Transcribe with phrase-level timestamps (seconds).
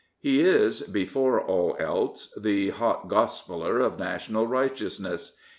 [0.19, 5.37] He is, before all else, the hot gospeller of national righteousness.